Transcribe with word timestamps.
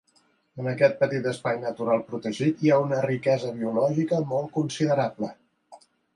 En 0.61 0.69
aquest 0.69 0.95
petit 1.01 1.27
espai 1.31 1.59
natural 1.65 2.01
protegit 2.07 2.65
hi 2.65 2.73
ha 2.77 2.81
una 2.85 3.03
riquesa 3.05 3.53
biològica 3.61 4.21
molt 4.35 4.53
considerable. 4.59 5.33